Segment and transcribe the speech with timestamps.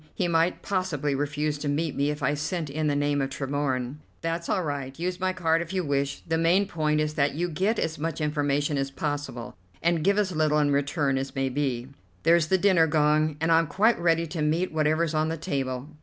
[0.15, 3.97] He might possibly refuse to meet me if I sent in the name of Tremorne."
[4.21, 4.97] "That's all right.
[4.97, 6.23] Use my card if you wish.
[6.27, 10.35] The main point is that you get as much information as possible, and give as
[10.35, 11.89] little in return as may be.
[12.23, 15.87] There's the dinner gong, and I'm quite ready to meet whatever's on the table.